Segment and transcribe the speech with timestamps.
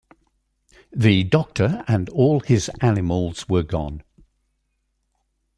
[0.91, 4.01] The Doctor and all his animals were gone.